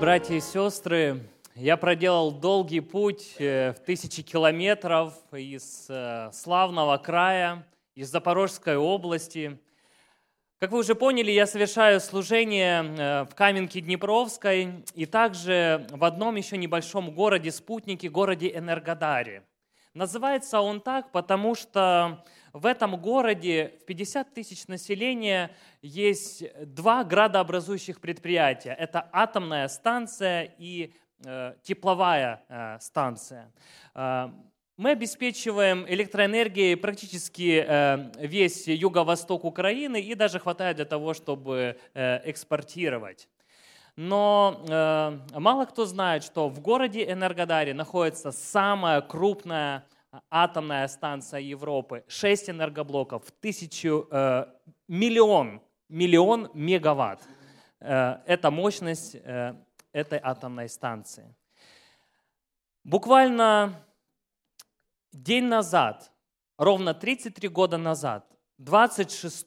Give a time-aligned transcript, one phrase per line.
[0.00, 7.66] Братья и сестры, я проделал долгий путь э, в тысячи километров из э, славного края,
[7.96, 9.58] из Запорожской области.
[10.60, 16.36] Как вы уже поняли, я совершаю служение э, в Каменке Днепровской и также в одном
[16.36, 19.42] еще небольшом городе-спутнике, городе Энергодаре.
[19.94, 25.50] Называется он так, потому что в этом городе в 50 тысяч населения
[25.82, 28.72] есть два градообразующих предприятия.
[28.72, 30.92] Это атомная станция и
[31.24, 33.52] э, тепловая э, станция.
[33.94, 34.30] Э,
[34.76, 42.30] мы обеспечиваем электроэнергией практически э, весь юго-восток Украины и даже хватает для того, чтобы э,
[42.30, 43.28] экспортировать.
[43.96, 49.84] Но э, мало кто знает, что в городе Энергодаре находится самая крупная
[50.30, 54.46] атомная станция Европы, 6 энергоблоков, тысячу, э,
[54.88, 57.20] миллион, миллион мегаватт.
[57.80, 59.54] Э, это мощность э,
[59.92, 61.34] этой атомной станции.
[62.84, 63.84] Буквально
[65.12, 66.10] день назад,
[66.56, 68.26] ровно 33 года назад,
[68.58, 69.46] 26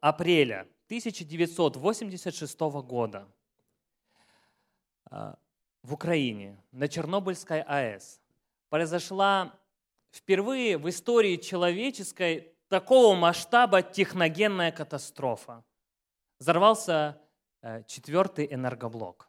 [0.00, 3.26] апреля 1986 года
[5.10, 5.34] э,
[5.82, 8.20] в Украине на Чернобыльской АЭС
[8.68, 9.54] произошла
[10.16, 15.64] впервые в истории человеческой такого масштаба техногенная катастрофа.
[16.38, 17.20] Взорвался
[17.62, 19.28] э, четвертый энергоблок.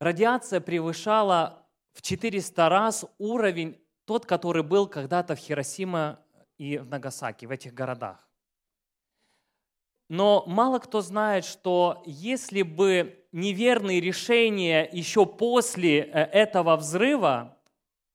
[0.00, 6.24] Радиация превышала в 400 раз уровень тот, который был когда-то в Хиросима
[6.56, 8.28] и в Нагасаки, в этих городах.
[10.08, 17.56] Но мало кто знает, что если бы неверные решения еще после э, этого взрыва,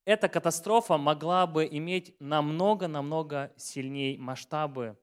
[0.05, 4.97] эта катастрофа могла бы иметь намного-намного сильнее масштабы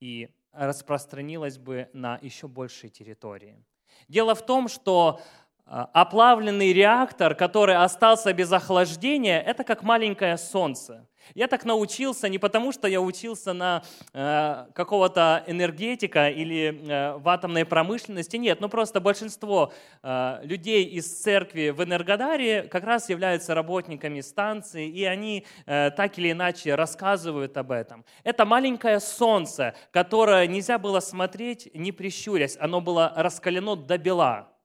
[0.00, 3.64] и распространилась бы на еще большие территории.
[4.06, 5.20] Дело в том, что
[5.68, 11.06] оплавленный реактор, который остался без охлаждения, это как маленькое солнце.
[11.34, 17.28] Я так научился не потому, что я учился на э, какого-то энергетика или э, в
[17.28, 23.54] атомной промышленности, нет, ну просто большинство э, людей из церкви в Энергодаре как раз являются
[23.54, 28.04] работниками станции, и они э, так или иначе рассказывают об этом.
[28.24, 34.57] Это маленькое солнце, которое нельзя было смотреть, не прищурясь, оно было раскалено до бела.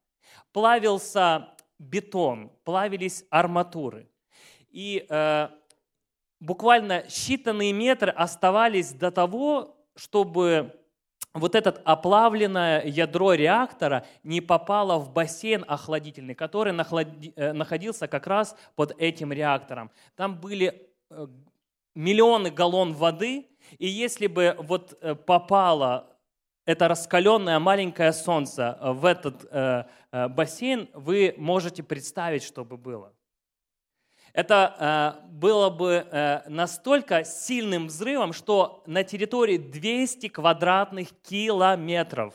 [0.53, 1.49] Плавился
[1.79, 4.07] бетон, плавились арматуры.
[4.69, 5.49] И э,
[6.39, 10.79] буквально считанные метры оставались до того, чтобы
[11.33, 18.55] вот это оплавленное ядро реактора не попало в бассейн охладительный, который э, находился как раз
[18.75, 19.89] под этим реактором.
[20.15, 21.27] Там были э,
[21.95, 23.47] миллионы галлон воды,
[23.79, 26.12] и если бы вот э, попало
[26.65, 29.45] это раскаленное маленькое солнце в этот
[30.11, 33.13] бассейн, вы можете представить, что бы было.
[34.33, 42.33] Это э, было бы э, настолько сильным взрывом, что на территории 200 квадратных километров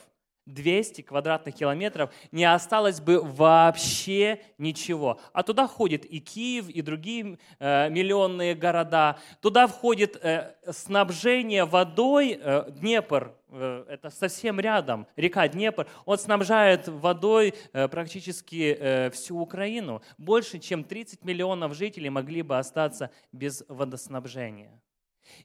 [0.53, 5.19] 200 квадратных километров, не осталось бы вообще ничего.
[5.33, 9.17] А туда входит и Киев, и другие э, миллионные города.
[9.41, 16.87] Туда входит э, снабжение водой, э, Днепр, э, это совсем рядом, река Днепр, он снабжает
[16.87, 20.01] водой э, практически э, всю Украину.
[20.17, 24.81] Больше, чем 30 миллионов жителей могли бы остаться без водоснабжения.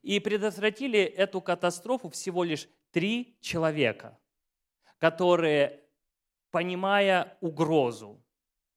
[0.03, 4.19] И предотвратили эту катастрофу всего лишь три человека–
[5.05, 5.81] которые,
[6.51, 8.25] понимая угрозу,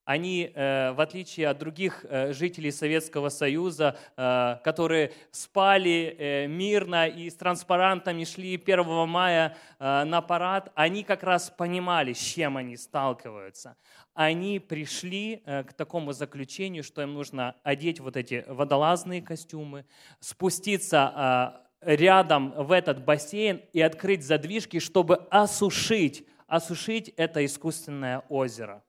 [0.04, 7.30] они, э, в отличие от других э, жителей Советского Союза, э, которые спали мирно и
[7.30, 13.78] с транспарантами шли 1 мая на парад, они как раз понимали, с чем они сталкиваются.
[14.14, 19.86] Они пришли к такому заключению, что им нужно одеть вот эти водолазные костюмы,
[20.20, 28.84] спуститься рядом в этот бассейн и открыть задвижки, чтобы осушить, осушить это искусственное озеро.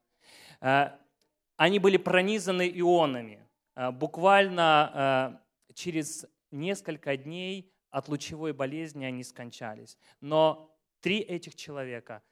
[0.61, 0.91] Э,
[1.57, 3.47] они были пронизаны ионами.
[3.77, 5.39] Э, буквально
[5.69, 9.99] э, через несколько дней от лучевой болезни они скончались.
[10.21, 12.23] Но три этих человека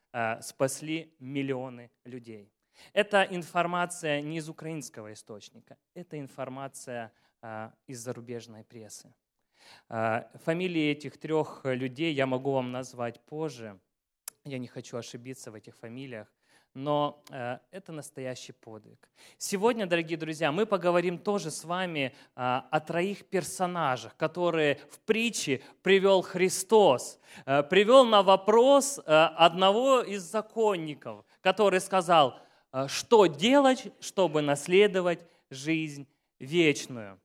[0.41, 2.51] спасли миллионы людей.
[2.95, 7.13] Это информация не из украинского источника, это информация
[7.87, 9.13] из зарубежной прессы.
[9.89, 13.79] А, фамилии этих трех людей я могу вам назвать позже.
[14.45, 16.29] Я не хочу ошибиться в этих фамилиях,
[16.77, 19.09] но э, это настоящий подвиг.
[19.39, 25.63] Сегодня, дорогие друзья, мы поговорим тоже с вами э, о троих персонажах, которые в притче
[25.83, 27.19] привел Христос.
[27.47, 32.39] Э, привел на вопрос э, одного из законников, который сказал,
[32.73, 36.07] э, что делать, чтобы наследовать жизнь
[36.39, 37.19] вечную.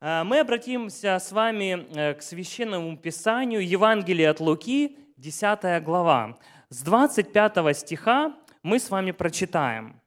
[0.00, 6.38] Э, мы обратимся с вами э, к священному писанию Евангелия от Луки, 10 глава.
[6.68, 10.00] С 25 стиха мы с вами прочитаем.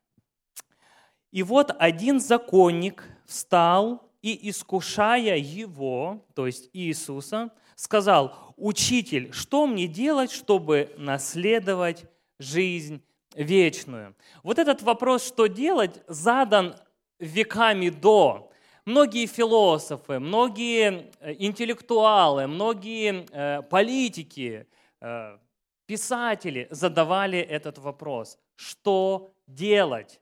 [1.32, 9.88] «И вот один законник встал и, искушая его, то есть Иисуса, сказал, «Учитель, что мне
[9.88, 12.06] делать, чтобы наследовать
[12.40, 13.04] жизнь
[13.36, 16.76] вечную?» Вот этот вопрос, что делать, задан
[17.20, 18.51] веками до.
[18.86, 24.68] Многие философы, многие э, интеллектуалы, многие э, политики,
[25.00, 25.38] э,
[25.86, 28.40] писатели задавали этот вопрос.
[28.56, 30.20] Что делать?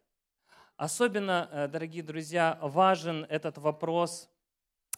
[0.75, 4.29] Особенно, дорогие друзья, важен этот вопрос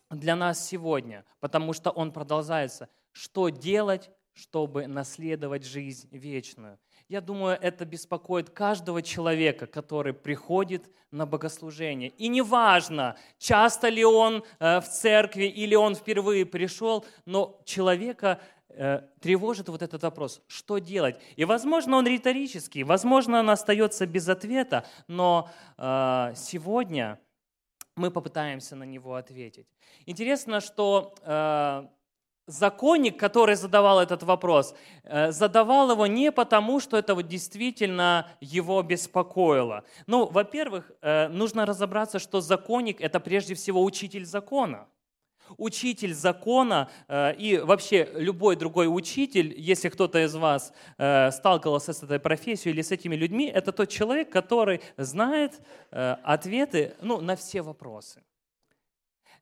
[0.10, 2.88] для нас сегодня, потому что он продолжается.
[3.12, 6.80] Что делать, чтобы наследовать жизнь вечную?
[7.12, 12.14] Я думаю, это беспокоит каждого человека, который приходит на богослужение.
[12.18, 19.02] И неважно, часто ли он э, в церкви или он впервые пришел, но человека Э,
[19.20, 21.20] тревожит вот этот вопрос, что делать?
[21.36, 27.20] И, возможно, он риторический, возможно, он остается без ответа, но э, сегодня
[27.98, 29.68] мы попытаемся на него ответить.
[30.06, 31.14] Интересно, что
[32.48, 38.82] законник, который задавал этот вопрос, э, задавал его не потому, что это вот действительно его
[38.84, 39.84] беспокоило.
[40.08, 44.88] Ну, во-первых, э, нужно разобраться, что законник– это прежде всего учитель закона–
[45.58, 52.20] учитель закона э, и вообще любой другой учитель, если кто-то из вас сталкивался с этой
[52.20, 55.60] профессией или с этими людьми, это тот человек, который знает
[55.92, 58.22] ответы ну, на все вопросы.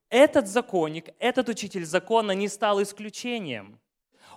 [0.09, 3.79] Этот законник, этот учитель закона не стал исключением.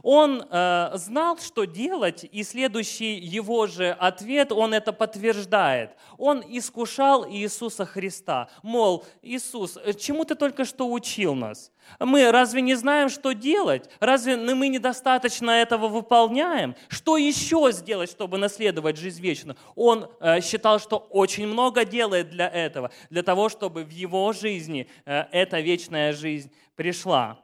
[0.02, 5.96] Он э, знал, что делать, и следующий его же ответ, он это подтверждает.
[6.18, 8.48] Он искушал Иисуса Христа.
[8.62, 11.70] Мол, Иисус, чему ты только что учил нас?
[11.98, 13.88] Мы разве не знаем, что делать?
[14.00, 16.74] Разве мы недостаточно этого выполняем?
[16.88, 19.56] Что еще сделать, чтобы наследовать жизнь вечную?
[19.76, 24.88] Он э, считал, что очень много делает для этого, для того, чтобы в его жизни
[25.04, 27.38] э, эта вечная жизнь пришла.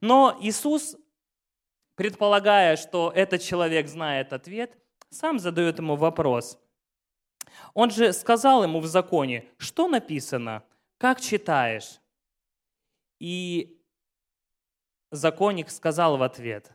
[0.00, 0.96] Но Иисус
[2.02, 4.76] предполагая, что этот человек знает ответ,
[5.08, 6.58] сам задает ему вопрос.
[7.74, 10.64] Он же сказал ему в законе, что написано,
[10.98, 12.00] как читаешь?
[13.20, 13.80] И
[15.12, 16.72] законник сказал в ответ,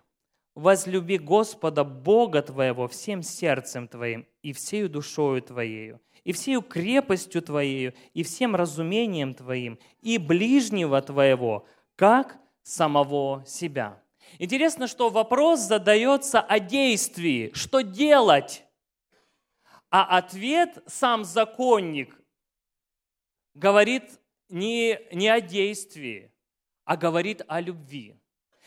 [0.56, 7.94] возлюби Господа Бога твоего всем сердцем твоим и всею душою твоею, и всею крепостью твоею,
[8.14, 14.02] и всем разумением твоим, и ближнего твоего, как самого себя.
[14.40, 18.64] Интересно, что вопрос задается о действии, что делать.
[19.90, 22.20] А ответ сам законник
[23.54, 24.20] говорит
[24.50, 26.32] не, не о действии,
[26.84, 28.20] а говорит о любви.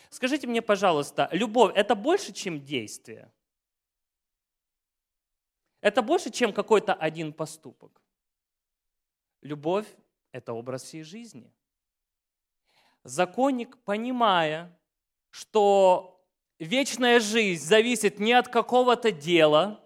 [0.09, 3.31] Скажите мне, пожалуйста, любовь– это больше, чем действие?
[5.79, 8.01] Это больше, чем какой-то один поступок?
[9.41, 9.87] Любовь–
[10.31, 11.51] это образ всей жизни.
[13.03, 14.77] Законник, понимая,
[15.31, 16.23] что
[16.59, 19.79] вечная жизнь зависит не от какого-то дела,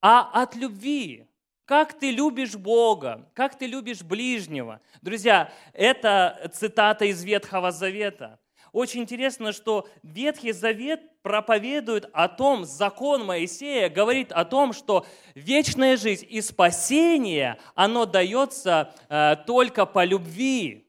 [0.00, 1.26] а от любви.
[1.66, 4.82] Как ты любишь Бога, как ты любишь ближнего.
[5.00, 8.38] Друзья, это цитата из Ветхого Завета.
[8.72, 15.96] Очень интересно, что Ветхий Завет проповедует о том, закон Моисея говорит о том, что вечная
[15.96, 20.83] жизнь и спасение, оно дается э, только по любви.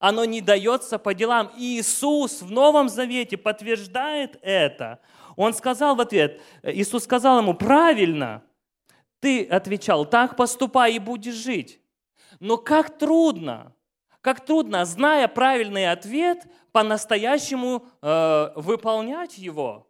[0.00, 1.50] Оно не дается по делам.
[1.56, 4.98] И Иисус в Новом Завете подтверждает это.
[5.36, 8.42] Он сказал в ответ, Иисус сказал ему, правильно,
[9.20, 11.80] ты отвечал, так поступай и будешь жить.
[12.40, 13.72] Но как трудно,
[14.22, 19.86] как трудно, зная правильный ответ, по-настоящему э, выполнять его.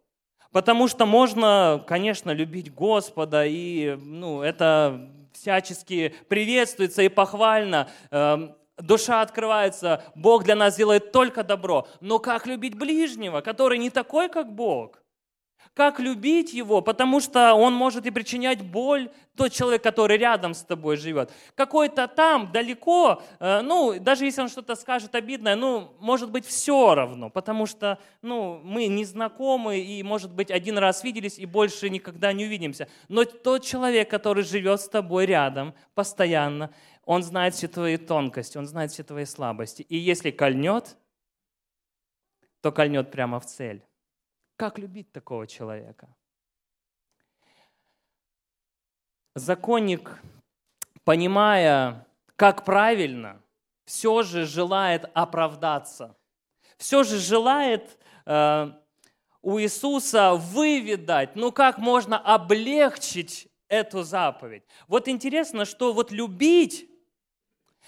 [0.51, 7.89] Потому что можно, конечно, любить Господа, и ну, это всячески приветствуется и похвально.
[8.09, 8.49] Э,
[8.81, 11.87] душа открывается, Бог для нас делает только добро.
[11.99, 15.01] Но как любить ближнего, который не такой, как Бог?
[15.73, 20.63] как любить его, потому что он может и причинять боль, тот человек, который рядом с
[20.63, 21.31] тобой живет.
[21.55, 26.93] Какой-то там, далеко, э, ну, даже если он что-то скажет обидное, ну, может быть, все
[26.93, 31.89] равно, потому что, ну, мы не знакомы и, может быть, один раз виделись и больше
[31.89, 32.89] никогда не увидимся.
[33.07, 36.71] Но тот человек, который живет с тобой рядом постоянно,
[37.11, 39.81] он знает все твои тонкости, он знает все твои слабости.
[39.81, 40.95] И если кольнет,
[42.61, 43.83] то кольнет прямо в цель.
[44.55, 46.07] Как любить такого человека?
[49.35, 50.21] Законник,
[51.03, 53.41] понимая, как правильно,
[53.83, 56.15] все же желает оправдаться.
[56.77, 58.71] Все же желает э,
[59.41, 64.63] у Иисуса выведать, ну как можно облегчить эту заповедь.
[64.87, 66.87] Вот интересно, что вот любить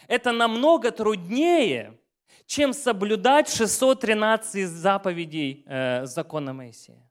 [0.08, 1.98] это намного труднее,
[2.46, 7.10] чем соблюдать 613 заповедей э, закона Моисея.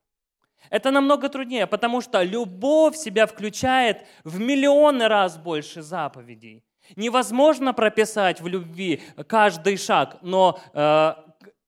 [0.71, 6.65] Это намного труднее, потому что любовь себя включает в миллионы раз больше заповедей.
[6.97, 11.15] Невозможно прописать в любви каждый шаг, но э,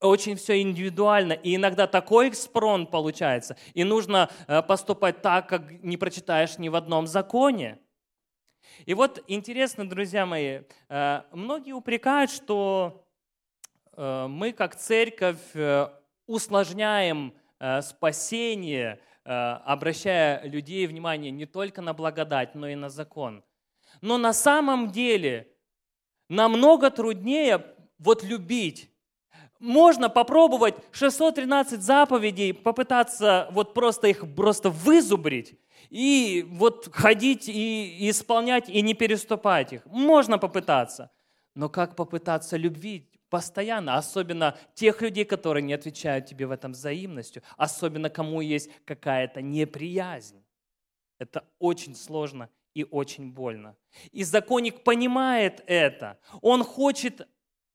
[0.01, 5.97] очень все индивидуально, и иногда такой экспрон получается, и нужно э, поступать так, как не
[5.97, 7.79] прочитаешь ни в одном законе.
[8.87, 13.05] И вот интересно, друзья мои, э, многие упрекают, что
[13.97, 15.89] Э, мы как церковь э,
[16.27, 17.35] усложняем
[17.81, 23.43] спасение, обращая людей внимание не только на благодать, но и на закон.
[24.03, 25.49] Но на самом деле
[26.29, 27.65] намного труднее
[27.99, 28.91] вот любить.
[29.65, 38.69] Можно попробовать 613 заповедей, попытаться вот просто их просто вызубрить и вот ходить и исполнять
[38.69, 39.87] и не переступать их.
[39.87, 41.11] Можно попытаться.
[41.55, 47.43] Но как попытаться любить постоянно, особенно тех людей, которые не отвечают тебе в этом взаимностью,
[47.57, 50.45] особенно кому есть какая-то неприязнь.
[51.19, 53.77] Это очень сложно и очень больно.
[54.13, 56.19] И законник понимает это.
[56.43, 57.27] Он хочет,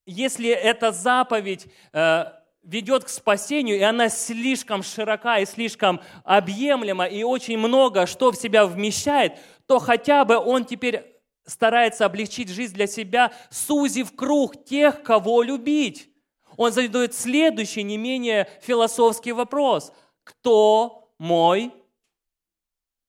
[0.06, 2.26] если эта заповедь э,
[2.64, 8.36] ведет к спасению, и она слишком широка и слишком объемлема, и очень много что в
[8.36, 11.06] себя вмещает, то хотя бы он теперь
[11.46, 16.10] старается облегчить жизнь для себя, сузив круг тех, кого любить.
[16.58, 19.94] Он задает следующий, не менее философский вопрос.
[20.24, 21.74] Кто мой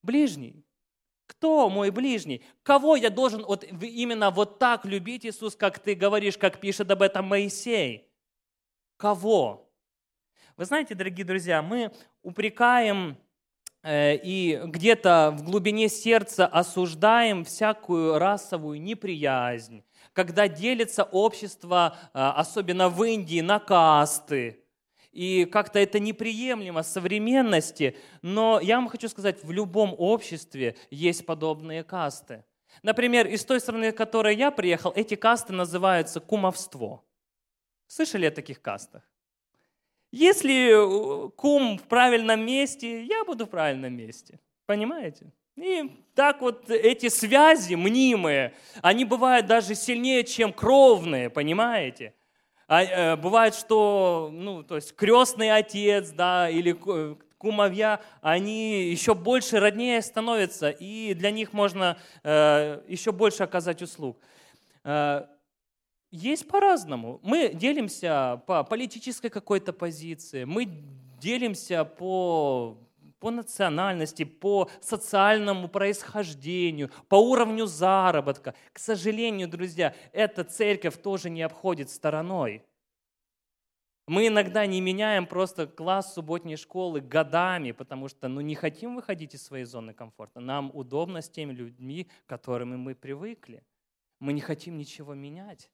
[0.02, 0.59] ближний?
[1.40, 2.44] Кто мой ближний?
[2.62, 7.00] Кого я должен вот именно вот так любить, Иисус, как ты говоришь, как пишет об
[7.00, 8.06] этом Моисей?
[8.98, 9.66] Кого?
[10.58, 11.92] Вы знаете, дорогие друзья, мы
[12.22, 13.16] упрекаем
[13.82, 19.82] Э, и где-то в глубине сердца осуждаем всякую расовую неприязнь,
[20.12, 24.64] когда делится общество, э, особенно в Индии, на касты.
[25.12, 31.82] И как-то это неприемлемо современности, но я вам хочу сказать, в любом обществе есть подобные
[31.82, 32.44] касты.
[32.82, 37.04] Например, из той страны, в которой я приехал, эти касты называются кумовство.
[37.88, 39.02] Слышали о таких кастах?
[40.12, 44.38] Если э, кум в правильном месте, я буду в правильном месте.
[44.66, 45.32] Понимаете?
[45.56, 52.14] И так вот эти связи мнимые, они бывают даже сильнее, чем кровные, понимаете?
[52.72, 56.70] А, э, бывает, что, ну, то есть крестный отец, да, или
[57.36, 64.20] кумовья, они еще больше роднее становятся, и для них можно э, еще больше оказать услуг.
[64.84, 65.26] Э,
[66.12, 67.18] есть по-разному.
[67.24, 70.68] Мы делимся по политической какой-то позиции, мы
[71.20, 72.78] делимся по,
[73.20, 78.54] по национальности, по социальному происхождению, по уровню заработка.
[78.72, 82.64] К сожалению, друзья, эта церковь тоже не обходит стороной.
[84.08, 89.34] Мы иногда не меняем просто класс субботней школы годами, потому что ну, не хотим выходить
[89.34, 90.40] из своей зоны комфорта.
[90.40, 93.62] Нам удобно с теми людьми, к которым мы привыкли.
[94.18, 95.70] Мы не хотим ничего менять.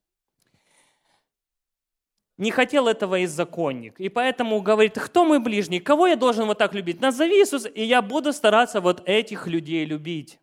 [2.38, 3.98] Не хотел этого и законник.
[3.98, 5.80] И поэтому говорит, кто мой ближний?
[5.80, 7.00] Кого я должен вот так любить?
[7.00, 10.38] Назови Иисус, и я буду стараться вот этих людей любить.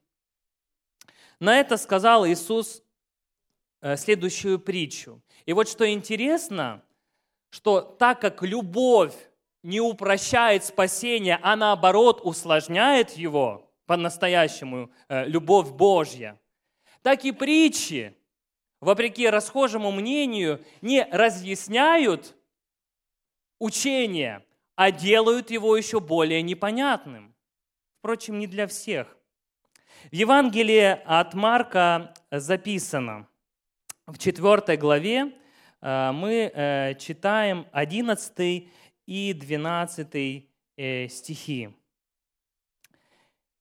[1.40, 2.82] На это сказал Иисус
[3.82, 5.22] э, следующую притчу.
[5.46, 6.82] И вот что интересно,
[7.52, 9.14] что так как любовь
[9.62, 16.40] не упрощает спасение, а наоборот усложняет его, по-настоящему, э, любовь Божья,
[17.04, 18.16] так и притчи
[18.84, 22.36] вопреки расхожему мнению, не разъясняют
[23.60, 27.34] учение, а делают его еще более непонятным.
[28.00, 29.18] Впрочем, не для всех.
[30.12, 33.28] В Евангелии от Марка записано,
[34.06, 35.32] в 4 главе
[35.82, 38.70] э, мы э, читаем 11
[39.06, 41.70] и 12 э, стихи.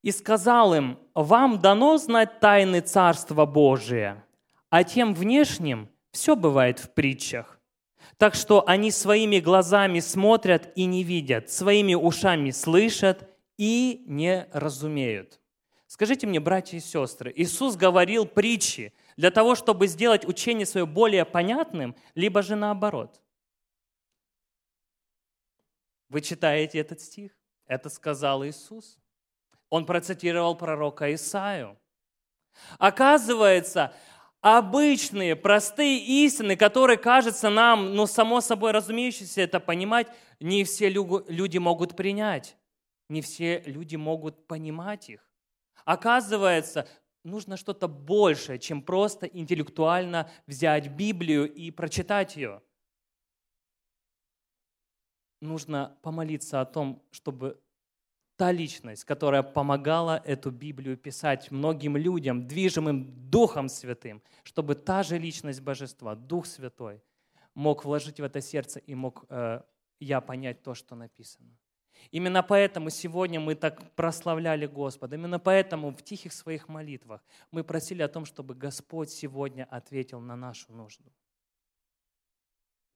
[0.03, 4.25] и сказал им, «Вам дано знать тайны Царства Божия,
[4.73, 7.61] а тем внешним все бывает в притчах.
[8.17, 15.43] Так что они своими глазами смотрят и не видят, своими ушами слышат и не разумеют».
[15.87, 21.27] Скажите мне, братья и сестры, Иисус говорил притчи для того, чтобы сделать учение свое более
[21.27, 23.21] понятным, либо же наоборот?
[26.09, 27.33] Вы читаете этот стих?
[27.67, 28.97] Это сказал Иисус.
[29.69, 31.79] Он процитировал пророка Исаию.
[32.79, 33.95] Оказывается,
[34.43, 40.09] обычные, простые истины, которые кажутся нам, ну, само собой разумеющимся это понимать,
[40.41, 42.57] не все люди могут принять.
[43.09, 45.29] Не все люди могут понимать их.
[45.85, 46.89] Оказывается,
[47.25, 52.63] нужно что-то большее, чем просто интеллектуально взять Библию и прочитать ее.
[55.41, 57.61] Нужно помолиться о том, чтобы
[58.37, 65.19] та личность, которая помогала эту Библию писать многим людям, движимым Духом Святым, чтобы та же
[65.19, 67.03] личность Божества, Дух Святой,
[67.55, 69.61] мог вложить в это сердце и мог э,
[70.01, 71.57] я понять то, что написано.
[72.11, 75.15] Именно поэтому сегодня мы так прославляли Господа.
[75.15, 77.23] Именно поэтому в тихих своих молитвах
[77.53, 81.13] мы просили о том, чтобы Господь сегодня ответил на нашу нужду.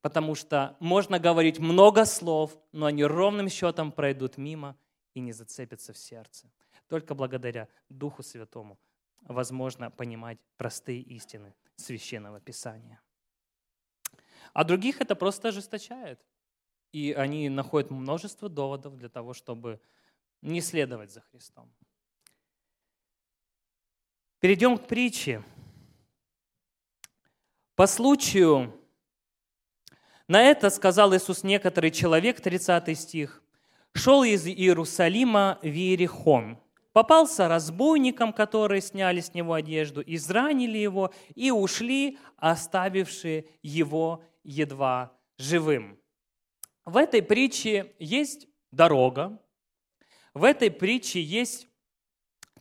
[0.00, 4.76] Потому что можно говорить много слов, но они ровным счетом пройдут мимо–
[5.16, 6.52] и не зацепится в сердце.
[6.88, 8.78] Только благодаря Духу Святому
[9.22, 13.00] возможно понимать простые истины Священного Писания.
[14.52, 16.20] А других это просто ожесточает.
[16.92, 19.80] И они находят множество доводов для того, чтобы
[20.42, 21.72] не следовать за Христом.
[24.38, 25.42] Перейдем к притче.
[27.74, 28.78] По случаю
[30.28, 33.42] на это сказал Иисус некоторый человек, 30 стих,
[33.96, 36.58] шел из Иерусалима в Иерихон.
[36.92, 45.98] Попался разбойникам, которые сняли с него одежду, изранили его и ушли, оставившие его едва живым.
[46.84, 49.38] В этой притче есть дорога,
[50.32, 51.68] в этой притче есть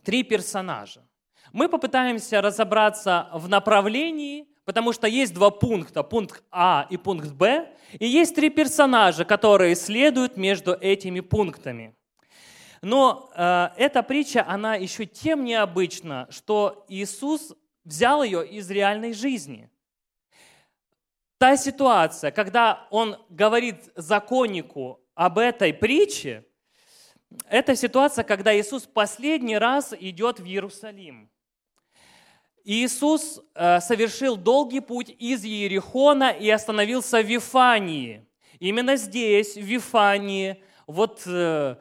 [0.02, 1.06] три персонажа.
[1.52, 7.72] Мы попытаемся разобраться в направлении, Потому что есть два пункта, пункт А и пункт Б,
[8.00, 11.94] и есть три персонажа, которые следуют между этими пунктами.
[12.82, 19.70] Но э, эта притча, она еще тем необычна, что Иисус взял ее из реальной жизни.
[21.38, 26.44] Та ситуация, когда он говорит законнику об этой притче,
[27.48, 31.30] это ситуация, когда Иисус последний раз идет в Иерусалим.
[32.68, 38.26] Иисус э, совершил долгий путь из Иерихона и остановился в Вифании.
[38.58, 41.76] Именно здесь, в Вифании, вот э,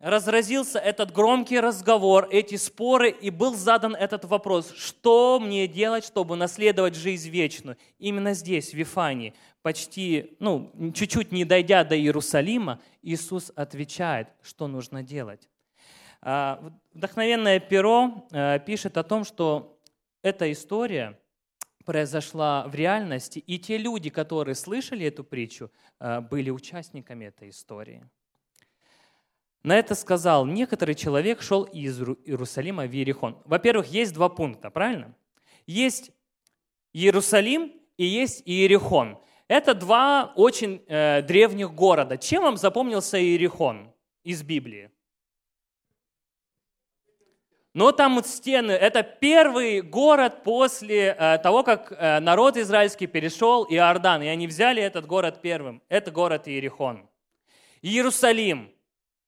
[0.00, 6.36] разразился этот громкий разговор, эти споры, и был задан этот вопрос, что мне делать, чтобы
[6.36, 7.76] наследовать жизнь вечную.
[7.98, 15.02] Именно здесь, в Вифании, почти, ну, чуть-чуть не дойдя до Иерусалима, Иисус отвечает, что нужно
[15.02, 15.50] делать.
[16.22, 19.73] А, вдохновенное перо э, пишет о том, что
[20.24, 21.20] эта история
[21.84, 28.02] произошла в реальности, и те люди, которые слышали эту притчу, э, были участниками этой истории.
[29.62, 33.36] На это сказал, некоторый человек шел из Иерусалима в Иерихон.
[33.44, 35.14] Во-первых, есть два пункта, правильно?
[35.66, 36.10] Есть
[36.94, 39.18] Иерусалим и есть Иерихон.
[39.46, 42.16] Это два очень э, древних города.
[42.16, 44.90] Чем вам запомнился Иерихон из Библии?
[47.74, 53.66] Но там вот стены, это первый город после э, того, как э, народ израильский перешел
[53.68, 55.82] Иордан, и они взяли этот город первым.
[55.88, 57.08] Это город Иерихон.
[57.82, 58.70] Иерусалим,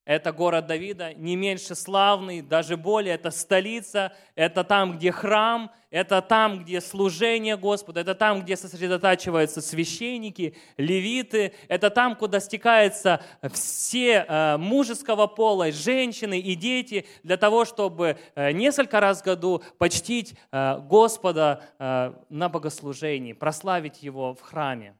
[0.07, 6.23] это город Давида, не меньше славный, даже более, это столица, это там, где храм, это
[6.23, 13.21] там, где служение Господа, это там, где сосредотачиваются священники, левиты, это там, куда стекаются
[13.53, 19.65] все э, мужеского пола, женщины и дети, для того, чтобы э, несколько раз в году
[19.77, 24.97] почтить э, Господа на богослужении, прославить Его в храме.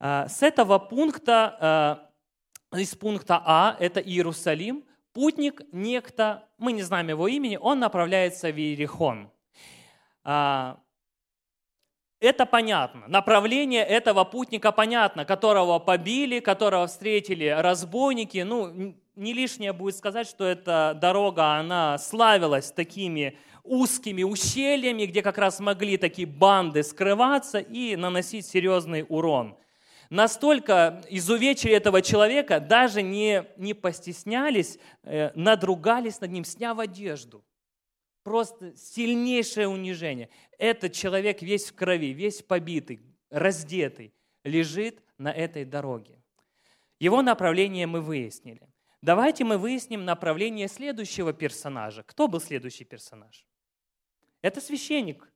[0.00, 2.03] С этого пункта
[2.74, 8.56] из пункта А, это Иерусалим, путник, некто, мы не знаем его имени, он направляется в
[8.56, 9.30] Иерихон.
[10.24, 10.78] А,
[12.20, 13.06] это понятно.
[13.06, 18.38] Направление этого путника понятно, которого побили, которого встретили разбойники.
[18.38, 25.38] Ну, не лишнее будет сказать, что эта дорога, она славилась такими узкими ущельями, где как
[25.38, 29.56] раз могли такие банды скрываться и наносить серьезный урон.
[30.14, 37.44] Настолько изувечили этого человека, даже не, не постеснялись, э, надругались над ним, сняв одежду.
[38.22, 40.30] Просто сильнейшее унижение.
[40.56, 46.22] Этот человек весь в крови, весь побитый, раздетый, лежит на этой дороге.
[47.00, 48.68] Его направление мы выяснили.
[49.02, 52.04] Давайте мы выясним направление следующего персонажа.
[52.04, 53.44] Кто был следующий персонаж?
[54.42, 55.28] Это священник.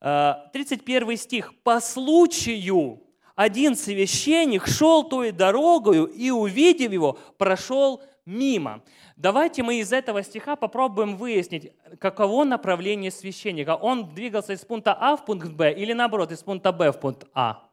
[0.00, 1.62] 31 э, стих.
[1.62, 8.82] «По случаю один священник шел той дорогою и, увидев его, прошел мимо».
[9.16, 13.76] Давайте мы из этого стиха попробуем выяснить, каково направление священника.
[13.76, 17.28] Он двигался из пункта А в пункт Б или наоборот, из пункта Б в пункт
[17.32, 17.70] А?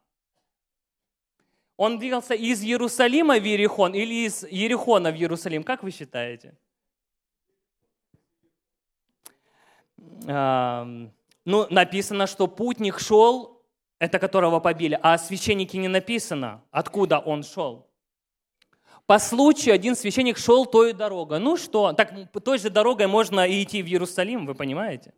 [1.78, 5.63] Он двигался из Иерусалима в Ерихон или из Ерихона в Иерусалим?
[5.63, 6.56] Как вы считаете?
[10.28, 11.10] Ну,
[11.45, 13.61] написано, что путник шел,
[14.01, 17.87] это которого побили, а о священнике не написано, откуда он шел.
[19.05, 21.39] По случаю один священник шел той дорогой.
[21.39, 22.11] Ну что, так
[22.43, 25.13] той же дорогой можно и идти в Иерусалим, вы понимаете?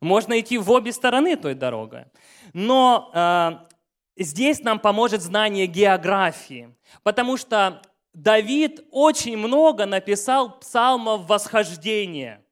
[0.00, 2.04] Можно идти в обе стороны той дорогой.
[2.52, 7.82] Но э, здесь нам поможет знание географии, потому что
[8.12, 12.43] Давид очень много написал псалмов восхождения.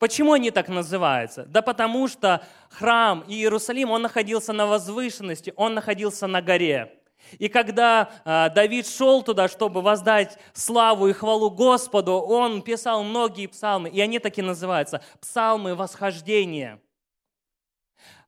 [0.00, 1.44] Почему они так называются?
[1.44, 6.98] Да потому что храм Иерусалим, он находился на возвышенности, он находился на горе.
[7.38, 13.46] И когда э, Давид шел туда, чтобы воздать славу и хвалу Господу, он писал многие
[13.46, 16.80] псалмы, и они таки называются псалмы восхождения.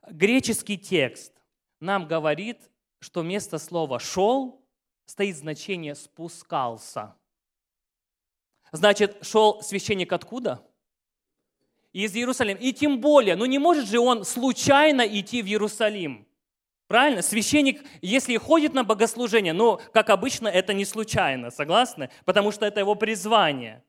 [0.07, 1.33] Греческий текст
[1.81, 2.61] нам говорит,
[3.01, 4.63] что вместо слова «шел»
[5.07, 7.15] стоит значение «спускался».
[8.73, 10.63] Значит, шел священник откуда?
[11.93, 12.59] Из Иерусалима.
[12.59, 16.27] И тем более, ну не может же он случайно идти в Иерусалим.
[16.89, 17.23] Правильно?
[17.23, 22.11] Священник, если ходит на богослужение, ну, как обычно, это не случайно, согласны?
[22.27, 23.83] Потому что это его призвание.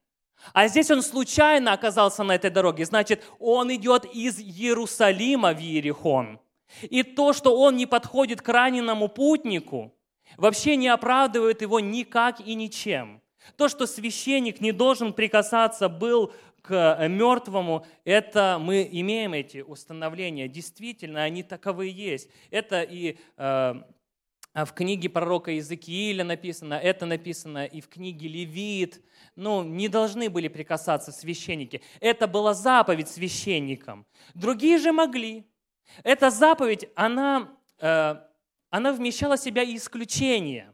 [0.54, 2.86] А здесь он случайно оказался на этой дороге.
[2.86, 6.40] Значит, он идет из Иерусалима в Иерихон.
[6.82, 9.94] И то, что он не подходит к раненому путнику,
[10.38, 13.22] вообще не оправдывает его никак и ничем.
[13.58, 20.48] То, что священник не должен прикасаться был к мертвому, это мы имеем эти установления.
[20.48, 22.30] Действительно, они таковы есть.
[22.52, 23.74] Это и э,
[24.54, 29.04] в книге пророка Иезекииля написано, это написано и в книге Левит.
[29.36, 31.82] Ну, не должны были прикасаться священники.
[32.00, 34.06] Это была заповедь священникам.
[34.34, 35.46] Другие же могли.
[36.04, 37.50] Эта заповедь, она,
[37.80, 38.16] э,
[38.70, 40.74] она вмещала в себя исключение.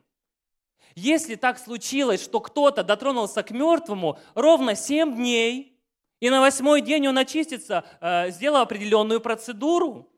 [0.93, 5.78] Если так случилось, что кто-то дотронулся к мертвому ровно семь дней,
[6.19, 10.09] и на восьмой день он очистится, э, сделав определенную процедуру,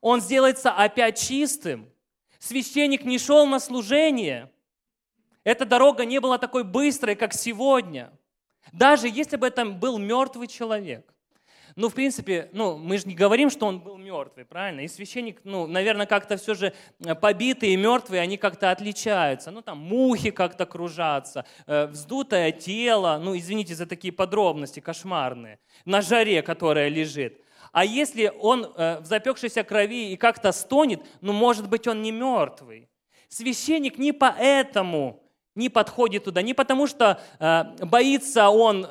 [0.00, 1.90] он сделается опять чистым.
[2.38, 4.52] Священник не шел на служение.
[5.42, 8.12] Эта дорога не была такой быстрой, как сегодня.
[8.72, 11.12] Даже если бы это был мертвый человек.
[11.76, 14.80] Ну, в принципе, ну, мы же не говорим, что он был мертвый, правильно?
[14.80, 16.72] И священник, ну, наверное, как-то все же
[17.04, 19.50] э, побитые и мертвые, они как-то отличаются.
[19.50, 26.00] Ну, там мухи как-то кружатся, э, вздутое тело, ну, извините за такие подробности кошмарные, на
[26.00, 27.42] жаре, которая лежит.
[27.72, 32.10] А если он э, в запекшейся крови и как-то стонет, ну, может быть, он не
[32.10, 32.88] мертвый.
[33.28, 35.22] Священник не поэтому
[35.54, 37.20] не подходит туда, не потому что
[37.80, 38.86] боится он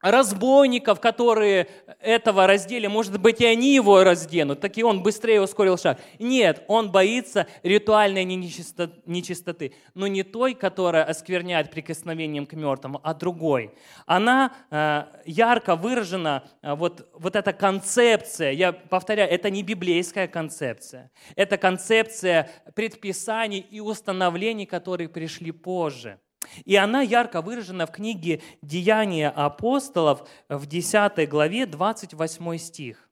[0.00, 1.68] разбойников, которые
[2.00, 6.00] этого раздели, может быть, и они его разденут, так и он быстрее ускорил шаг.
[6.18, 13.72] Нет, он боится ритуальной нечистоты, но не той, которая оскверняет прикосновением к мертвому, а другой.
[14.06, 21.10] Она э, ярко выражена, э, вот, вот эта концепция, я повторяю, это не библейская концепция,
[21.34, 26.18] это концепция предписаний и установлений, которые пришли позже–
[26.64, 33.08] и она ярко выражена в книге «Деяния апостолов» в 10 главе 28 стих.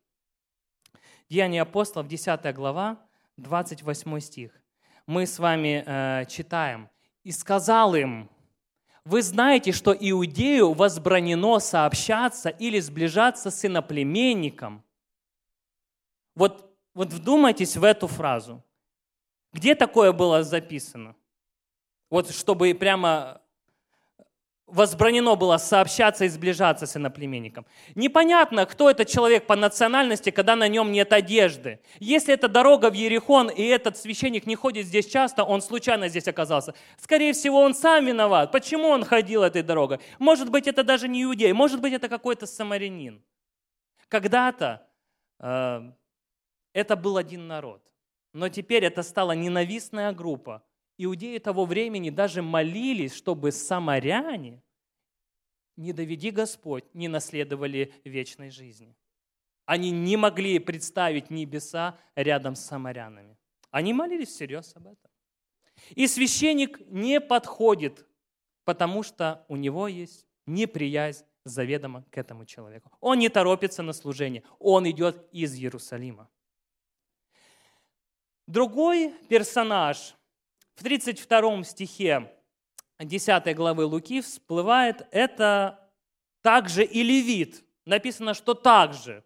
[1.29, 2.99] Деяния апостолов, 10 глава,
[3.37, 4.53] 28 стих.
[5.07, 6.89] Мы с вами э, читаем.
[7.25, 8.29] «И сказал им,
[9.05, 14.85] вы знаете, что иудею возбранено сообщаться или сближаться с иноплеменником».
[16.35, 18.63] Вот, вот вдумайтесь в эту фразу.
[19.53, 21.17] Где такое было записано?
[22.11, 23.41] Вот чтобы прямо
[24.67, 27.67] возбранено было сообщаться и сближаться с иноплеменником.
[27.95, 31.81] Непонятно, кто этот человек по национальности, когда на нем нет одежды.
[32.01, 36.27] Если это дорога в Ерехон, и этот священник не ходит здесь часто, он случайно здесь
[36.27, 36.75] оказался.
[36.99, 38.51] Скорее всего, он сам виноват.
[38.51, 40.01] Почему он ходил этой дорогой?
[40.19, 43.23] Может быть, это даже не иудей, может быть, это какой-то самарянин.
[44.09, 44.87] Когда-то
[45.39, 45.93] э,
[46.73, 47.83] это был один народ.
[48.33, 50.63] но теперь это стала ненавистная группа.
[50.99, 54.63] Иудеи того времени даже молились, чтобы самаряне,
[55.77, 58.97] не доведи Господь, не наследовали вечной жизни.
[59.67, 63.37] Они не могли представить небеса рядом с самарянами.
[63.71, 65.11] Они молились всерьез об этом.
[65.91, 68.07] И священник не подходит,
[68.65, 72.91] потому что у него есть неприязнь заведомо к этому человеку.
[73.01, 76.31] Он не торопится на служение, он идет из Иерусалима.
[78.47, 80.16] Другой персонаж
[80.77, 82.31] в 32 стихе
[82.99, 85.81] 10 главы Луки всплывает, это
[86.43, 87.65] также и левит.
[87.87, 89.25] Написано, что также,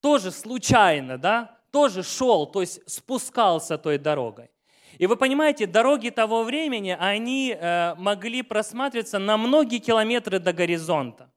[0.00, 4.50] тоже случайно, да, тоже шел, то есть спускался той дорогой.
[4.98, 11.32] И вы понимаете, дороги того времени, они э, могли просматриваться на многие километры до горизонта.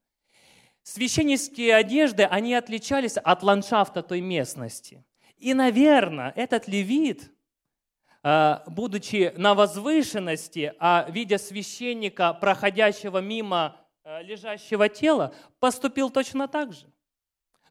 [0.83, 5.03] Священнические одежды, они отличались от ландшафта той местности.
[5.37, 7.31] И, наверное, этот левит,
[8.67, 16.87] будучи на возвышенности, а видя священника, проходящего мимо э, лежащего тела, поступил точно так же.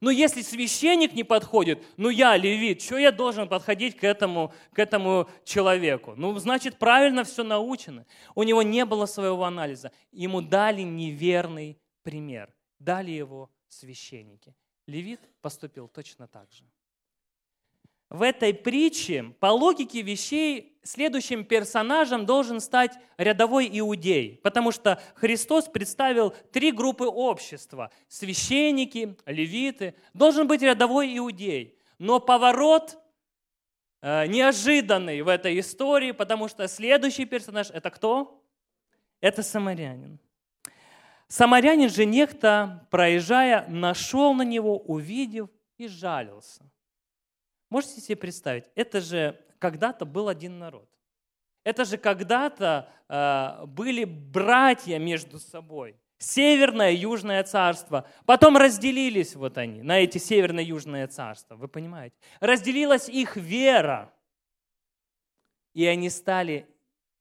[0.01, 4.79] Но если священник не подходит, ну я левит, что я должен подходить к этому, к
[4.79, 6.15] этому человеку?
[6.17, 8.07] Ну, значит, правильно все научено.
[8.35, 9.93] У него не было своего анализа.
[10.13, 12.55] Ему дали неверный пример.
[12.79, 14.55] Дали его священники.
[14.87, 16.65] Левит поступил точно так же.
[18.09, 25.65] В этой притче, по логике вещей, следующим персонажем должен стать рядовой иудей, потому что Христос
[25.67, 27.91] представил три группы общества.
[28.09, 29.95] Священники, левиты.
[30.15, 31.79] Должен быть рядовой иудей.
[31.99, 32.99] Но поворот
[34.03, 38.41] э, неожиданный в этой истории, потому что следующий персонаж– это кто?
[39.21, 40.21] Это самарянин.
[41.27, 46.63] Самарянин же некто, проезжая, нашел на него, увидев и жалился.
[47.71, 50.89] Можете себе представить, это же когда-то был один народ.
[51.65, 55.99] Это же когда-то э, были братья между собой.
[56.19, 58.09] Северное и Южное царство.
[58.25, 61.57] Потом разделились вот они на эти Северное и Южное царства.
[61.57, 62.17] Вы понимаете?
[62.41, 64.13] Разделилась их вера.
[65.75, 66.67] И они стали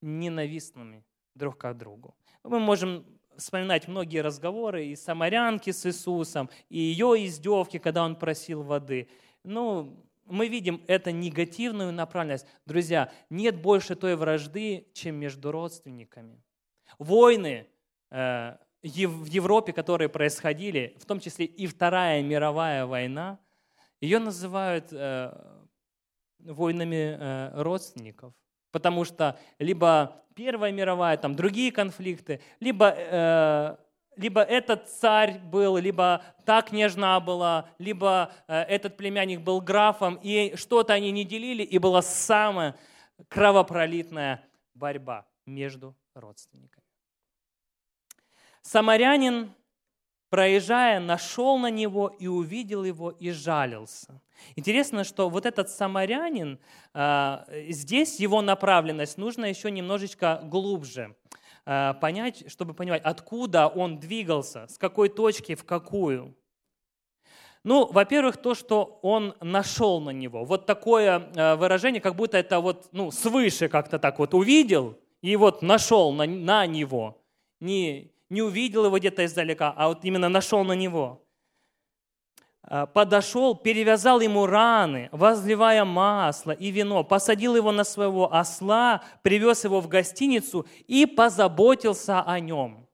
[0.01, 1.03] ненавистными
[1.33, 2.15] друг к другу.
[2.43, 3.05] Мы можем
[3.35, 9.09] вспоминать многие разговоры и самарянки с Иисусом, и ее издевки, когда он просил воды.
[9.43, 12.47] Ну, мы видим это негативную направленность.
[12.65, 16.41] Друзья, нет больше той вражды, чем между родственниками.
[16.99, 17.67] Войны
[18.11, 23.39] э, в Европе, которые происходили, в том числе и Вторая мировая война,
[24.01, 25.31] ее называют э,
[26.39, 28.33] войнами э, родственников.
[28.71, 33.77] Потому что либо Первая мировая, там другие конфликты, либо
[34.17, 40.55] либо этот царь был, либо та княжна была, либо э, этот племянник был графом, и
[40.55, 42.75] что-то они не делили, и была самая
[43.27, 46.85] кровопролитная борьба между родственниками.
[48.61, 49.53] Самарянин,
[50.29, 54.21] проезжая, нашел на него и увидел его и жалился.
[54.55, 56.59] Интересно, что вот этот самарянин,
[56.93, 61.15] э, здесь его направленность нужно еще немножечко глубже–
[61.65, 66.35] понять, чтобы понимать, откуда он двигался, с какой точки в какую.
[67.65, 70.45] Ну, во-первых, то, что он нашел на него.
[70.45, 75.35] Вот такое э, выражение, как будто это вот, ну, свыше как-то так вот увидел и
[75.35, 77.23] вот нашел на, на него.
[77.59, 81.24] Не, не увидел его где-то издалека, а вот именно нашел на него.
[82.67, 89.65] Э, подошел, перевязал ему раны, возливая масло и вино, посадил его на своего осла, привез
[89.65, 92.87] его в гостиницу и позаботился о нем.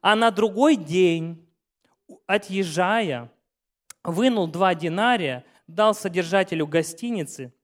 [0.00, 1.48] А на другой день,
[2.26, 3.30] отъезжая,
[4.02, 7.54] вынул два динария, дал содержателю гостиницы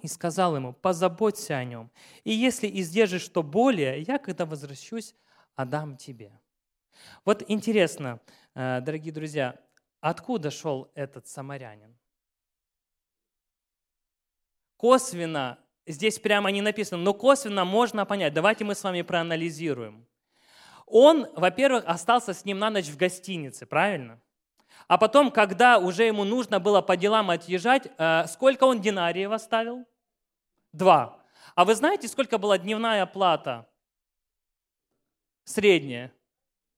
[0.00, 1.90] и сказал ему, позаботься о нем.
[2.24, 5.14] И если издержишь что более, я, когда возвращусь,
[5.56, 6.32] отдам тебе.
[7.26, 8.18] Вот интересно,
[8.54, 9.54] э, дорогие друзья,
[10.00, 11.96] Откуда шел этот самарянин?
[14.76, 18.32] Косвенно, здесь прямо не написано, но косвенно можно понять.
[18.32, 20.06] Давайте мы с вами проанализируем.
[20.86, 24.20] Он, во-первых, остался с ним на ночь в гостинице, правильно?
[24.86, 29.84] А потом, когда уже ему нужно было по делам отъезжать, э, сколько он динариев оставил?
[30.72, 31.22] Два.
[31.54, 33.68] А вы знаете, сколько была дневная плата?
[35.44, 36.12] Средняя.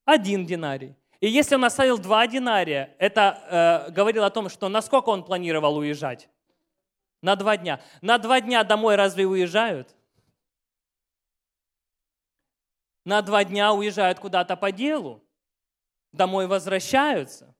[0.05, 0.95] Один динарий.
[1.21, 5.77] И если он оставил два динария, это э, говорило о том, что насколько он планировал
[5.77, 6.27] уезжать?
[7.21, 7.79] На два дня.
[8.01, 9.95] На два дня домой разве уезжают?
[13.05, 15.23] На два дня уезжают куда-то по делу.
[16.11, 17.53] Домой возвращаются.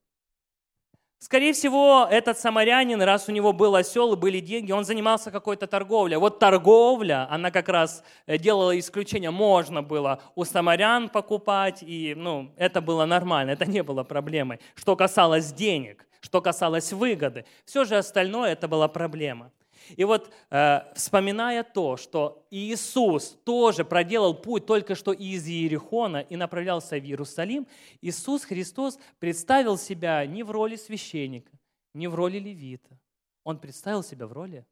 [1.24, 5.68] Скорее всего, этот самарянин, раз у него был осел и были деньги, он занимался какой-то
[5.68, 6.18] торговлей.
[6.18, 9.30] Вот торговля, она как раз э, делала исключение.
[9.30, 14.60] Можно было у самарян покупать, и ну, это было нормально, это не было проблемой.
[14.74, 19.52] Что касалось денег, что касалось выгоды, все же остальное это была проблема.
[19.90, 26.36] И вот э, вспоминая то, что Иисус тоже проделал путь только что из Иерихона и
[26.36, 27.68] направлялся в Иерусалим,
[28.02, 31.52] Иисус Христос представил себя не в роли священника,
[31.94, 33.00] не в роли левита.
[33.44, 34.66] Он представил себя в роли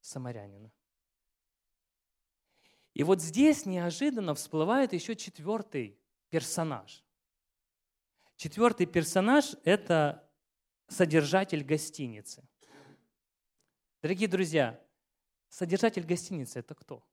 [0.00, 0.70] самарянина.
[2.94, 7.02] И вот здесь неожиданно всплывает еще четвертый персонаж.
[8.36, 10.28] Четвертый персонаж– это
[10.88, 12.46] содержатель гостиницы.
[14.02, 14.80] Дорогие друзья,
[15.48, 17.04] содержатель гостиницы– это кто?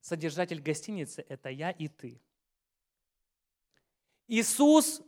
[0.00, 2.22] Содержатель гостиницы– это я и ты.
[4.28, 5.02] Иисус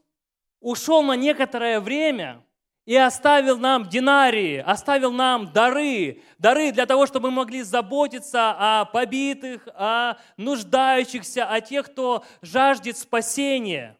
[0.59, 2.45] ушел на некоторое время
[2.85, 8.87] и оставил нам динарии, оставил нам дары, дары для того, чтобы мы могли заботиться о
[8.87, 13.97] побитых, о нуждающихся, о тех, кто жаждет спасения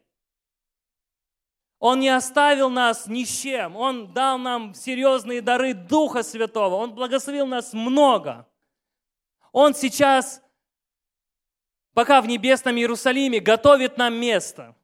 [1.81, 3.75] он не оставил нас ни с чем.
[3.75, 6.75] Он дал нам серьезные дары Духа Святого.
[6.75, 8.47] Он благословил нас много.
[9.51, 10.43] Он сейчас,
[11.95, 14.75] пока в небесном Иерусалиме, готовит нам место.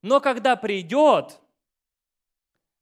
[0.00, 1.40] Но когда придет,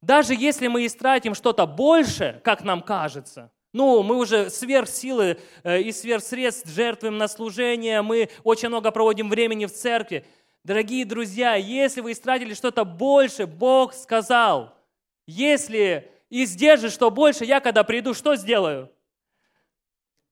[0.03, 5.81] даже если мы истратим что-то больше, как нам кажется, ну, мы уже сверх силы э,
[5.81, 10.27] и сверх средств жертвуем на служение, мы очень много проводим времени в церкви–
[10.65, 14.75] Дорогие друзья, если вы истратили что-то больше, Бог сказал,
[15.27, 18.91] если издержишь что больше, я когда приду, что сделаю?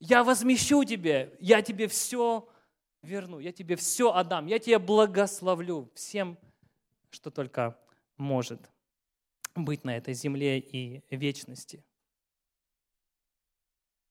[0.00, 2.48] Я возмещу тебе, я тебе все
[3.02, 6.38] верну, я тебе все отдам, я тебе благословлю всем,
[7.10, 7.78] что только
[8.16, 8.70] может
[9.54, 11.84] быть на этой земле и вечности.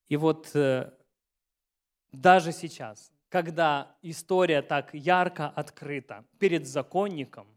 [0.08, 0.94] И вот э,
[2.12, 7.48] даже сейчас, когда история так ярко открыта перед законником,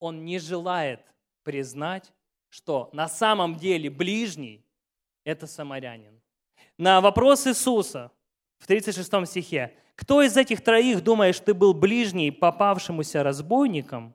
[0.00, 1.00] он не желает
[1.44, 2.12] признать,
[2.48, 4.66] что на самом деле ближний–
[5.24, 6.20] это самарянин.
[6.76, 8.10] На вопрос Иисуса
[8.58, 14.12] в 36 стихе, «Кто из этих троих, думаешь, ты был ближний попавшемуся разбойником?»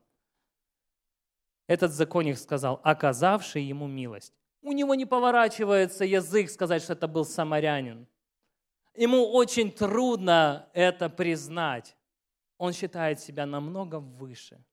[1.68, 4.34] Этот законник сказал, оказавший ему милость.
[4.62, 8.08] У него не поворачивается язык сказать, что это был самарянин.
[8.96, 11.96] Ему очень трудно это признать.
[12.58, 14.64] Он считает себя намного выше,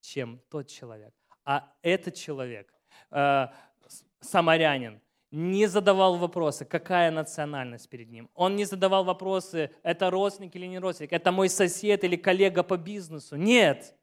[0.00, 1.14] чем тот человек.
[1.44, 2.72] А этот человек,
[3.10, 3.46] э,
[4.20, 8.30] самарянин, не задавал вопросы, какая национальность перед ним.
[8.34, 12.76] Он не задавал вопросы, это родственник или не родственник, это мой сосед или коллега по
[12.76, 13.36] бизнесу.
[13.36, 13.96] Нет.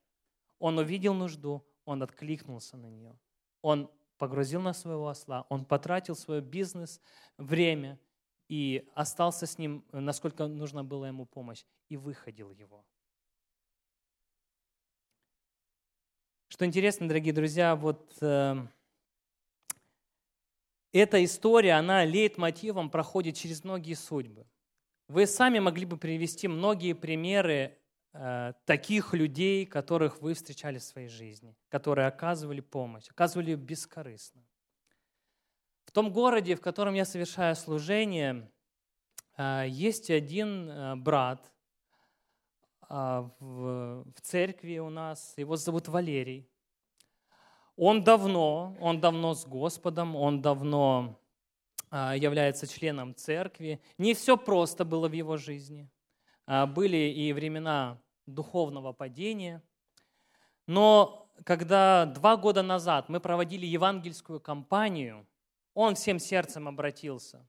[0.59, 3.17] Он увидел нужду, он откликнулся на нее.
[3.61, 7.01] Он погрузил на своего осла, он потратил свое бизнес,
[7.37, 7.99] время–
[8.51, 12.85] и остался с ним, насколько нужна была ему помощь, и выходил его.
[16.49, 18.57] Что интересно, дорогие друзья, вот э,
[20.91, 24.45] эта история, она лейтмотивом проходит через многие судьбы.
[25.07, 27.77] Вы сами могли бы привести многие примеры
[28.11, 34.43] э, таких людей, которых вы встречали в своей жизни, которые оказывали помощь, оказывали бескорыстно.
[35.91, 38.49] В том городе, в котором я совершаю служение,
[39.35, 41.51] а, есть один э, брат
[42.87, 46.49] а, в церкви у нас, его зовут Валерий.
[47.75, 51.19] Он давно, он давно с Господом, он давно
[51.89, 53.81] а, является членом церкви.
[53.97, 55.89] Не все просто было в его жизни.
[56.47, 59.61] Были и времена духовного падения.
[60.67, 65.27] Но когда два года назад мы проводили евангельскую кампанию,
[65.73, 67.47] он всем сердцем обратился.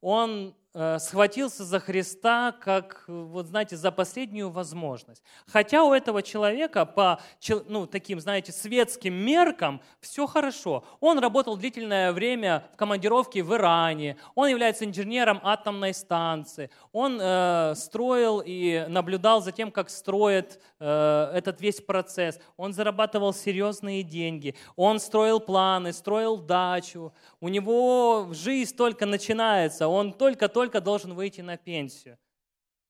[0.00, 5.22] Он схватился за Христа как, вот знаете, за последнюю возможность.
[5.46, 7.20] Хотя у этого человека по
[7.68, 10.84] ну, таким, знаете, светским меркам все хорошо.
[11.00, 17.74] Он работал длительное время в командировке в Иране, он является инженером атомной станции, он э,
[17.76, 22.40] строил и наблюдал за тем, как строит э, этот весь процесс.
[22.56, 27.12] Он зарабатывал серьезные деньги, он строил планы, строил дачу.
[27.40, 32.16] У него жизнь только начинается, он только-только только должен выйти на пенсию.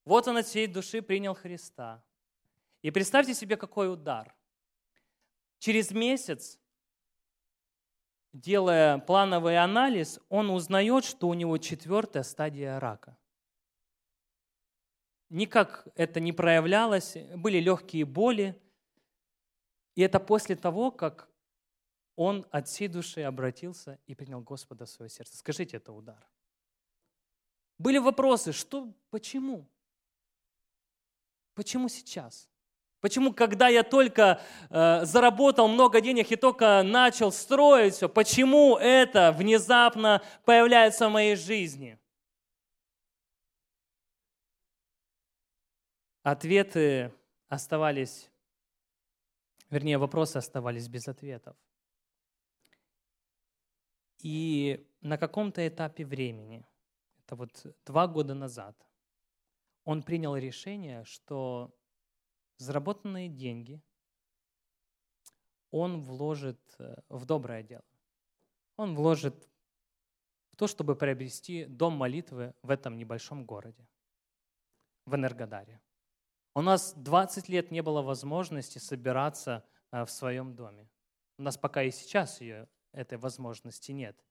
[0.04, 2.04] Вот он от всей души принял Христа.
[2.82, 4.34] И представьте себе, какой удар.
[5.58, 6.58] Через месяц,
[8.34, 13.16] делая плановый анализ, он узнает, что у него четвертая стадия рака.
[15.30, 18.54] никак это не проявлялось, были легкие боли.
[19.94, 21.30] И это после того, как
[22.16, 25.38] он от всей души обратился и принял Господа в свое сердце.
[25.38, 26.31] Скажите, это удар.
[27.82, 29.68] Были вопросы, что, почему?
[31.54, 32.48] Почему сейчас?
[33.00, 39.32] Почему, когда я только э, заработал много денег и только начал строить все, почему это
[39.32, 41.98] внезапно появляется в моей жизни?
[46.22, 47.12] Ответы
[47.48, 48.30] оставались,
[49.70, 51.56] вернее, вопросы оставались без ответов.
[54.20, 56.64] И на каком-то этапе времени,
[57.32, 58.76] это вот два года назад,
[59.84, 61.74] он принял решение, что
[62.58, 63.80] заработанные деньги
[65.70, 67.84] он вложит э, в доброе дело.
[68.76, 69.48] Он вложит
[70.50, 73.88] в то, чтобы приобрести дом молитвы в этом небольшом городе,
[75.06, 75.80] в Энергодаре.
[76.54, 80.86] У нас 20 лет не было возможности собираться э, в своем доме.
[81.38, 84.22] У нас пока и сейчас ее, этой возможности нет.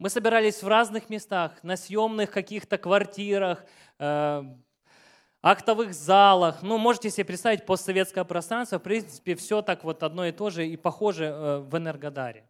[0.00, 3.66] Мы собирались в разных местах, на съемных каких-то квартирах,
[3.98, 4.42] э,
[5.42, 6.62] актовых залах.
[6.62, 10.66] Ну, можете себе представить постсоветское пространство, в принципе, все так вот одно и то же
[10.66, 12.48] и похоже э, в Энергодаре.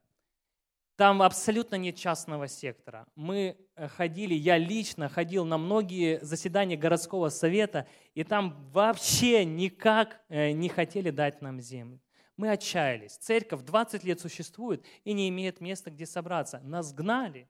[0.94, 3.04] Там абсолютно нет частного сектора.
[3.16, 10.20] Мы э, ходили, я лично ходил на многие заседания городского совета, и там вообще никак
[10.28, 11.98] не хотели дать нам землю.
[12.40, 13.18] Мы отчаялись.
[13.18, 16.58] Церковь 20 лет существует и не имеет места, где собраться.
[16.60, 17.46] Нас гнали.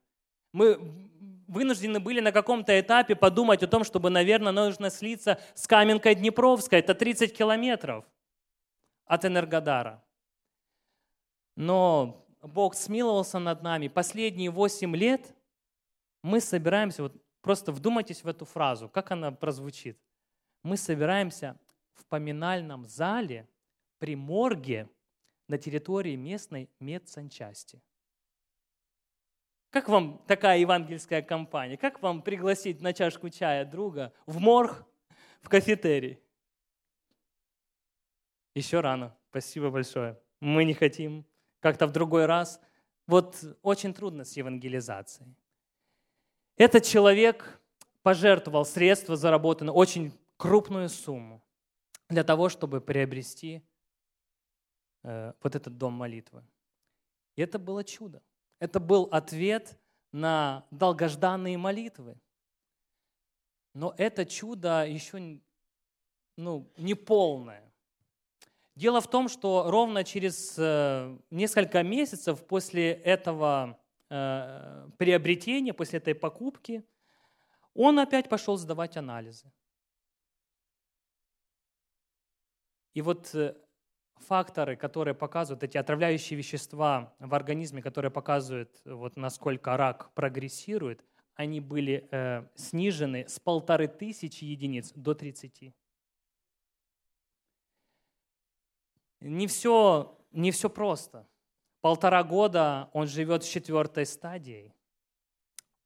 [0.51, 0.80] Мы
[1.47, 6.80] вынуждены были на каком-то этапе подумать о том, чтобы, наверное, нужно слиться с Каменкой Днепровской.
[6.80, 8.05] Это 30 километров
[9.05, 10.03] от Энергодара.
[11.55, 13.86] Но Бог смиловался над нами.
[13.86, 15.36] Последние 8 лет
[16.20, 20.01] мы собираемся, вот просто вдумайтесь в эту фразу, как она прозвучит.
[20.64, 21.57] Мы собираемся
[21.95, 23.49] в поминальном зале
[24.01, 24.88] при морге
[25.46, 27.80] на территории местной медсанчасти.
[29.70, 31.76] Как вам такая евангельская компания?
[31.76, 34.84] Как вам пригласить на чашку чая друга в морг,
[35.42, 36.18] в кафетерий?
[38.55, 39.16] Еще рано.
[39.28, 40.18] Спасибо большое.
[40.40, 41.24] Мы не хотим.
[41.61, 42.61] Как-то в другой раз.
[43.07, 45.36] Вот очень трудно с евангелизацией.
[46.57, 47.61] Этот человек
[48.03, 51.44] пожертвовал средства, заработанные, очень крупную сумму
[52.09, 53.62] для того, чтобы приобрести
[55.03, 56.44] вот этот дом молитвы.
[57.36, 58.22] И это было чудо.
[58.59, 59.78] Это был ответ
[60.12, 62.18] на долгожданные молитвы.
[63.72, 65.40] Но это чудо еще
[66.36, 67.70] ну, не полное.
[68.74, 73.78] Дело в том, что ровно через э, несколько месяцев после этого
[74.09, 76.84] э, приобретения, после этой покупки,
[77.74, 79.53] он опять пошел сдавать анализы.
[82.94, 83.55] И вот э,
[84.22, 91.04] факторы, которые показывают, эти отравляющие вещества в организме, которые показывают, вот, насколько рак прогрессирует,
[91.34, 95.72] они были э, снижены с полторы тысячи единиц до 30.
[99.20, 101.26] Не все, не все просто.
[101.80, 104.74] Полтора года он живет с четвертой стадией.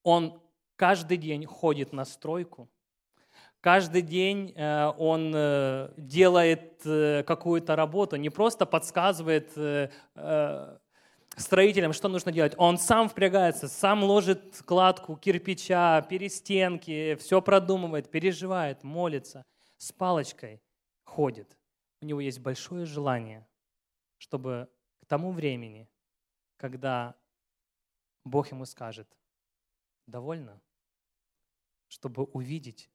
[0.03, 0.43] Он
[0.77, 2.69] каждый день ходит на стройку.
[3.65, 9.49] Каждый день э, он э, делает э, какую-то работу, не просто подсказывает
[11.35, 12.53] строителям, что нужно делать.
[12.59, 19.47] Он сам впрягается, сам ложит кладку кирпича, перестенки, все продумывает, переживает, молится,
[19.79, 20.61] с палочкой
[21.05, 21.57] ходит.
[22.03, 23.49] У него есть большое желание,
[24.19, 24.69] чтобы
[25.01, 25.89] к тому времени,
[26.59, 27.15] когда
[28.25, 29.09] Бог ему скажет,
[30.07, 30.61] довольно,
[31.89, 32.91] чтобы увидеть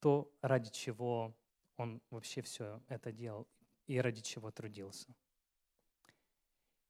[0.00, 1.34] то, ради чего
[1.76, 3.46] он вообще все это делал
[3.86, 5.08] и ради чего трудился.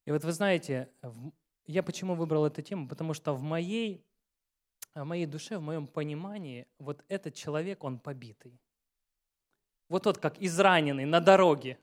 [0.04, 0.90] И вот вы знаете,
[1.66, 2.88] я почему выбрал эту тему?
[2.88, 4.04] Потому что в моей,
[4.94, 8.60] в моей душе, в моем понимании, вот этот человек, он побитый.
[9.88, 11.78] Вот тот, как израненный на дороге,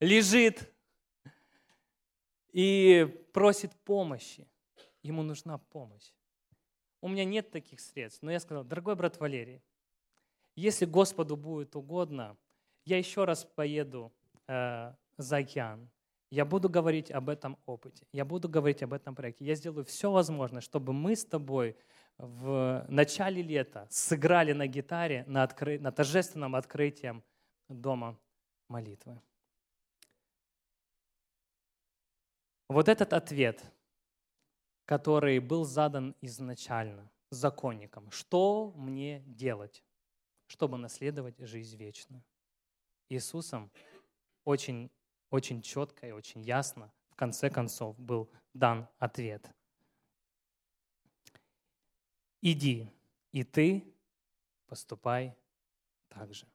[0.00, 0.72] лежит
[2.52, 4.46] и просит помощи.
[5.02, 6.12] Ему нужна помощь.
[7.00, 8.22] У меня нет таких средств.
[8.22, 9.62] Но я сказал, дорогой брат Валерий,
[10.56, 12.36] если Господу будет угодно,
[12.84, 14.12] я еще раз поеду
[14.48, 15.88] э, за океан.
[16.30, 19.44] Я буду говорить об этом опыте, я буду говорить об этом проекте.
[19.44, 21.76] Я сделаю все возможное, чтобы мы с тобой
[22.18, 25.78] в начале лета сыграли на гитаре на, откры...
[25.78, 27.22] на торжественном открытии
[27.68, 28.18] дома
[28.68, 29.20] молитвы.
[32.68, 33.62] Вот этот ответ,
[34.86, 39.82] который был задан изначально законником, что мне делать?
[40.52, 42.22] Чтобы наследовать жизнь вечную.
[43.08, 43.70] Иисусом
[44.44, 44.90] очень,
[45.30, 49.50] очень четко и очень ясно в конце концов был дан ответ.
[52.42, 52.92] Иди,
[53.30, 53.82] и ты
[54.66, 55.34] поступай
[56.08, 56.46] так же.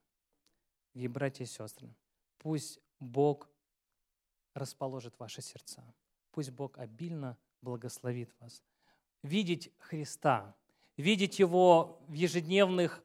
[0.94, 1.92] И, братья и сестры,
[2.38, 3.50] пусть Бог
[4.54, 5.84] расположит ваши сердца.
[6.30, 8.62] Пусть Бог обильно благословит вас.
[9.24, 10.56] Видеть Христа,
[10.98, 13.04] видеть Его в ежедневных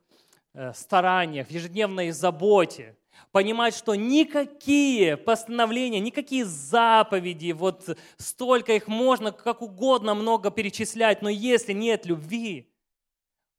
[0.74, 2.96] стараниях, в ежедневной заботе,
[3.30, 11.28] понимать, что никакие постановления, никакие заповеди, вот столько их можно как угодно много перечислять, но
[11.28, 12.72] если нет любви,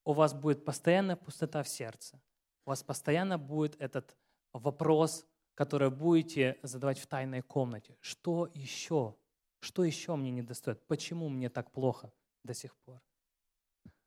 [0.06, 2.22] у вас будет постоянная пустота в сердце.
[2.66, 4.16] У вас постоянно будет этот
[4.54, 5.26] вопрос,
[5.56, 7.96] который будете задавать в тайной комнате.
[8.00, 9.16] Что еще?
[9.60, 10.86] Что еще мне не достает?
[10.88, 12.12] Почему мне так плохо
[12.44, 13.02] до сих пор?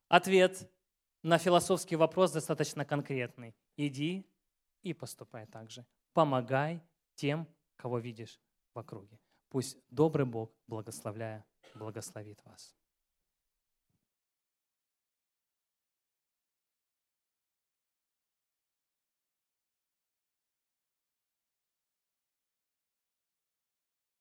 [0.09, 0.70] Ответ
[1.27, 3.57] на философский вопрос достаточно конкретный.
[3.77, 4.24] Иди
[4.83, 5.85] и поступай так же.
[6.12, 6.81] Помогай
[7.16, 8.41] тем, кого видишь
[8.72, 9.18] в округе.
[9.49, 12.77] Пусть добрый Бог, благословляя, благословит вас.